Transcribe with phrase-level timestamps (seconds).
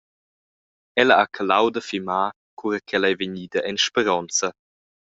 [1.01, 2.25] Ella ha calau da fimar
[2.59, 4.49] cura ch’ella ei vegnida en speronza.